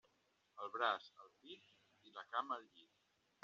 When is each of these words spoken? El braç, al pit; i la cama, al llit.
El 0.63 0.71
braç, 0.77 1.05
al 1.25 1.29
pit; 1.43 1.69
i 2.11 2.17
la 2.19 2.27
cama, 2.33 2.61
al 2.61 2.69
llit. 2.73 3.01